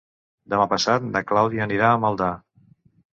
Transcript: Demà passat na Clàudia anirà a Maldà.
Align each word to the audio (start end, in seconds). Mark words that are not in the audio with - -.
Demà 0.53 0.63
passat 0.71 1.05
na 1.09 1.21
Clàudia 1.31 1.63
anirà 1.67 1.91
a 1.91 1.99
Maldà. 2.07 2.31